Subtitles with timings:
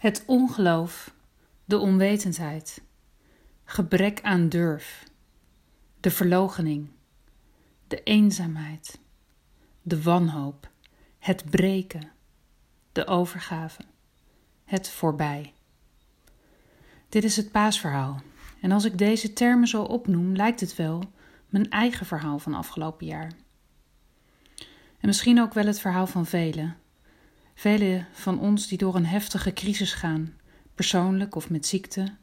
[0.00, 1.14] Het ongeloof,
[1.64, 2.82] de onwetendheid,
[3.64, 5.04] gebrek aan durf,
[6.00, 6.88] de verloochening,
[7.86, 9.00] de eenzaamheid,
[9.82, 10.70] de wanhoop,
[11.18, 12.10] het breken,
[12.92, 13.82] de overgave,
[14.64, 15.52] het voorbij.
[17.08, 18.22] Dit is het paasverhaal.
[18.60, 21.02] En als ik deze termen zo opnoem, lijkt het wel
[21.48, 23.32] mijn eigen verhaal van afgelopen jaar.
[24.98, 26.76] En misschien ook wel het verhaal van velen.
[27.60, 30.34] Velen van ons die door een heftige crisis gaan,
[30.74, 32.14] persoonlijk of met ziekte.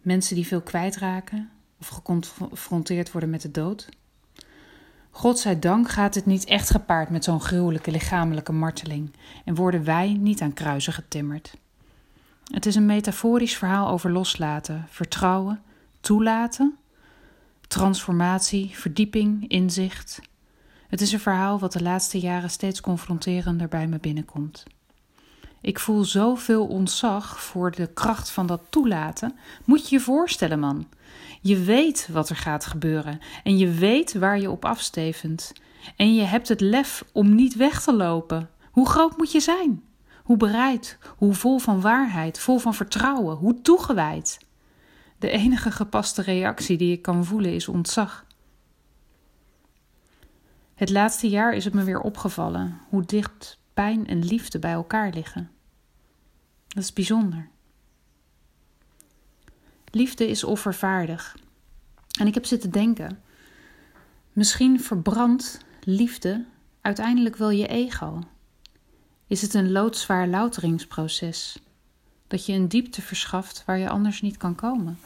[0.00, 3.88] Mensen die veel kwijtraken of geconfronteerd worden met de dood.
[5.58, 9.12] dank gaat het niet echt gepaard met zo'n gruwelijke lichamelijke marteling
[9.44, 11.54] en worden wij niet aan kruisen getimmerd.
[12.52, 15.62] Het is een metaforisch verhaal over loslaten, vertrouwen,
[16.00, 16.78] toelaten,
[17.68, 20.20] transformatie, verdieping, inzicht.
[20.92, 24.64] Het is een verhaal wat de laatste jaren steeds confronterender bij me binnenkomt.
[25.60, 29.34] Ik voel zoveel ontzag voor de kracht van dat toelaten.
[29.64, 30.86] Moet je je voorstellen, man.
[31.40, 35.52] Je weet wat er gaat gebeuren en je weet waar je op afstevend.
[35.96, 38.50] En je hebt het lef om niet weg te lopen.
[38.70, 39.82] Hoe groot moet je zijn?
[40.22, 44.38] Hoe bereid, hoe vol van waarheid, vol van vertrouwen, hoe toegewijd.
[45.18, 48.24] De enige gepaste reactie die ik kan voelen is ontzag.
[50.74, 55.10] Het laatste jaar is het me weer opgevallen hoe dicht pijn en liefde bij elkaar
[55.10, 55.50] liggen.
[56.68, 57.48] Dat is bijzonder.
[59.90, 61.36] Liefde is offervaardig.
[62.18, 63.22] En ik heb zitten denken:
[64.32, 66.44] misschien verbrandt liefde
[66.80, 68.22] uiteindelijk wel je ego.
[69.26, 71.58] Is het een loodzwaar louteringsproces
[72.26, 74.98] dat je een diepte verschaft waar je anders niet kan komen?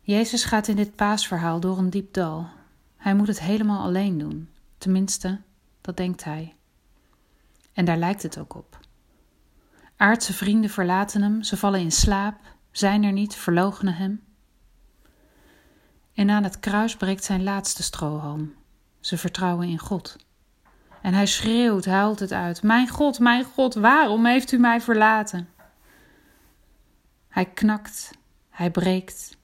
[0.00, 2.48] Jezus gaat in dit paasverhaal door een diep dal.
[3.06, 4.50] Hij moet het helemaal alleen doen.
[4.78, 5.40] Tenminste,
[5.80, 6.54] dat denkt hij.
[7.72, 8.78] En daar lijkt het ook op.
[9.96, 12.40] Aardse vrienden verlaten hem, ze vallen in slaap,
[12.70, 14.24] zijn er niet, verloochenen hem.
[16.14, 18.54] En aan het kruis breekt zijn laatste strohalm.
[19.00, 20.16] Ze vertrouwen in God.
[21.02, 25.48] En hij schreeuwt, huilt het uit: Mijn God, mijn God, waarom heeft u mij verlaten?
[27.28, 28.10] Hij knakt,
[28.50, 29.36] hij breekt,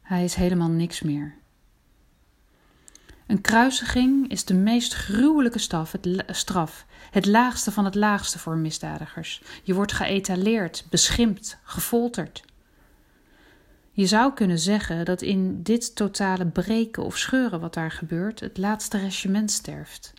[0.00, 1.42] hij is helemaal niks meer.
[3.34, 5.58] Een kruisiging is de meest gruwelijke
[6.28, 9.42] straf het, laagste van het laagste voor misdadigers.
[9.62, 12.44] Je wordt geëtaleerd, beschimpt, gefolterd.
[13.92, 18.58] Je zou kunnen zeggen dat in dit totale breken of scheuren wat daar gebeurt, het
[18.58, 20.12] laatste regiment sterft.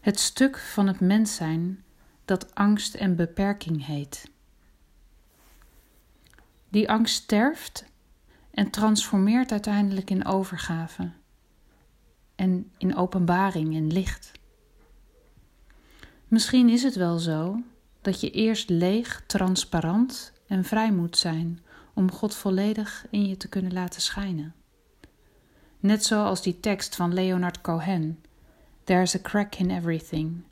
[0.00, 1.84] Het stuk van het mens zijn
[2.24, 4.30] dat angst en beperking heet.
[6.68, 7.84] Die angst sterft
[8.50, 11.10] en transformeert uiteindelijk in overgave
[12.42, 14.32] en in openbaring en licht.
[16.28, 17.62] Misschien is het wel zo
[18.00, 21.60] dat je eerst leeg, transparant en vrij moet zijn
[21.94, 24.54] om God volledig in je te kunnen laten schijnen.
[25.80, 28.20] Net zoals die tekst van Leonard Cohen:
[28.84, 30.44] There's a crack in everything.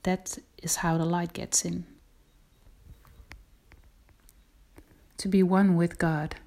[0.00, 1.86] That is how the light gets in.
[5.16, 6.45] To be one with God.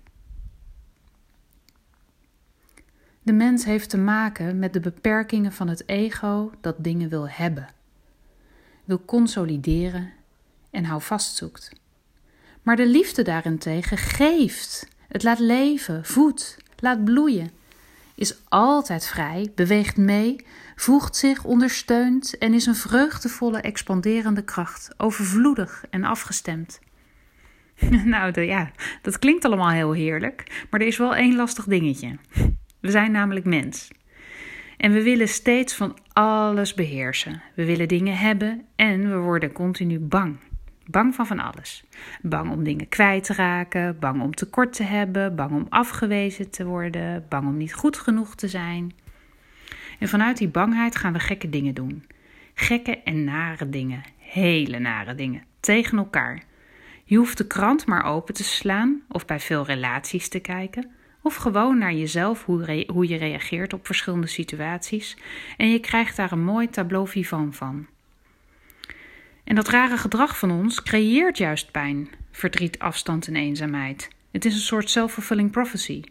[3.30, 7.70] De mens heeft te maken met de beperkingen van het ego dat dingen wil hebben,
[8.86, 10.12] wil consolideren
[10.70, 11.72] en houvast zoekt.
[12.64, 17.52] Maar de liefde daarentegen geeft, het laat leven, voedt, laat bloeien,
[18.16, 25.86] is altijd vrij, beweegt mee, voegt zich, ondersteunt en is een vreugdevolle, expanderende kracht, overvloedig
[25.90, 26.80] en afgestemd.
[28.06, 32.18] nou ja, dat klinkt allemaal heel heerlijk, maar er is wel één lastig dingetje.
[32.80, 33.92] We zijn namelijk mens.
[34.78, 37.42] En we willen steeds van alles beheersen.
[37.56, 40.38] We willen dingen hebben en we worden continu bang.
[40.86, 41.84] Bang van van alles.
[42.22, 46.66] Bang om dingen kwijt te raken, bang om tekort te hebben, bang om afgewezen te
[46.66, 48.94] worden, bang om niet goed genoeg te zijn.
[50.00, 52.06] En vanuit die bangheid gaan we gekke dingen doen.
[52.54, 56.44] Gekke en nare dingen, hele nare dingen, tegen elkaar.
[57.04, 61.36] Je hoeft de krant maar open te slaan of bij veel relaties te kijken of
[61.36, 65.18] gewoon naar jezelf, hoe, hoe je reageert op verschillende situaties.
[65.58, 67.88] En je krijgt daar een mooi tableau vivant van.
[69.44, 74.10] En dat rare gedrag van ons creëert juist pijn, verdriet, afstand en eenzaamheid.
[74.32, 76.02] Het is een soort self-fulfilling prophecy.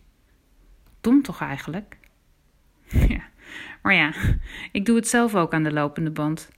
[1.00, 1.96] Dom toch eigenlijk?
[3.08, 3.28] Ja,
[3.82, 4.12] maar ja,
[4.72, 6.50] ik doe het zelf ook aan de lopende band.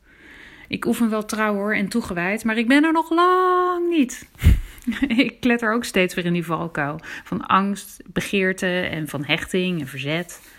[0.68, 4.28] Ik oefen wel trouw hoor en toegewijd, maar ik ben er nog lang niet.
[5.26, 9.88] ik kletter ook steeds weer in die valkuil van angst, begeerte en van hechting en
[9.88, 10.58] verzet.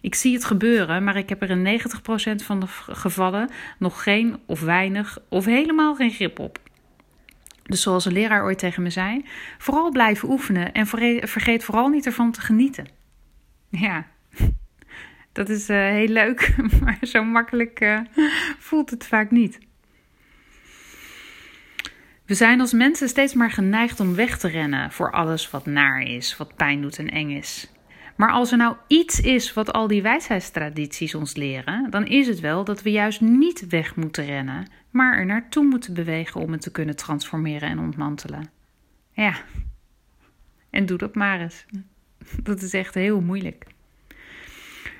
[0.00, 4.40] Ik zie het gebeuren, maar ik heb er in 90% van de gevallen nog geen
[4.46, 6.58] of weinig of helemaal geen grip op.
[7.62, 9.24] Dus zoals een leraar ooit tegen me zei:
[9.58, 10.86] vooral blijven oefenen en
[11.22, 12.88] vergeet vooral niet ervan te genieten.
[13.68, 14.06] Ja,
[15.32, 18.00] dat is uh, heel leuk, maar zo makkelijk uh,
[18.58, 19.58] voelt het vaak niet.
[22.30, 26.02] We zijn als mensen steeds maar geneigd om weg te rennen voor alles wat naar
[26.02, 27.72] is, wat pijn doet en eng is.
[28.16, 32.40] Maar als er nou iets is wat al die wijsheidstradities ons leren, dan is het
[32.40, 36.60] wel dat we juist niet weg moeten rennen, maar er naartoe moeten bewegen om het
[36.60, 38.50] te kunnen transformeren en ontmantelen.
[39.12, 39.34] Ja,
[40.70, 41.66] en doe dat maar eens.
[42.42, 43.66] Dat is echt heel moeilijk.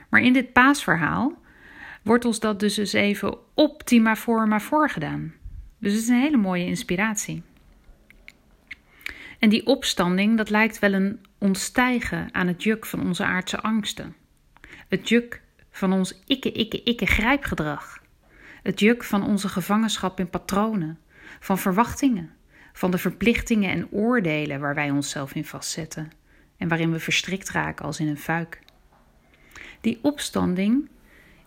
[0.09, 1.39] Maar in dit paasverhaal
[2.03, 5.39] wordt ons dat dus eens even optima forma voorgedaan.
[5.81, 7.43] Dus het is een hele mooie inspiratie.
[9.39, 14.15] En die opstanding, dat lijkt wel een ontstijgen aan het juk van onze aardse angsten.
[14.89, 18.03] Het juk van ons ikke, ikke, ikke grijpgedrag.
[18.63, 20.99] Het juk van onze gevangenschap in patronen,
[21.41, 22.31] van verwachtingen,
[22.73, 26.11] van de verplichtingen en oordelen waar wij onszelf in vastzetten
[26.57, 28.63] en waarin we verstrikt raken als in een fuik.
[29.81, 30.89] Die opstanding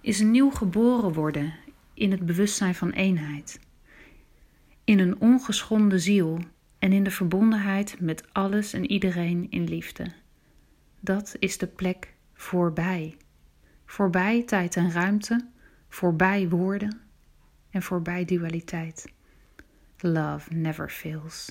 [0.01, 1.53] is een nieuw geboren worden
[1.93, 3.59] in het bewustzijn van eenheid,
[4.83, 6.39] in een ongeschonden ziel
[6.79, 10.07] en in de verbondenheid met alles en iedereen in liefde.
[10.99, 13.17] Dat is de plek voorbij.
[13.85, 15.47] Voorbij tijd en ruimte,
[15.89, 16.99] voorbij woorden
[17.69, 19.13] en voorbij dualiteit.
[19.97, 21.49] Love never fails.